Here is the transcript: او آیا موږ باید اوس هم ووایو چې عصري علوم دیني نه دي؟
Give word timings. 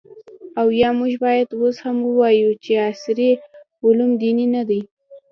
او 0.59 0.67
آیا 0.73 0.89
موږ 0.99 1.13
باید 1.25 1.47
اوس 1.59 1.75
هم 1.85 1.97
ووایو 2.03 2.51
چې 2.63 2.71
عصري 2.89 3.31
علوم 3.85 4.11
دیني 4.21 4.47
نه 4.55 4.63
دي؟ 4.69 4.81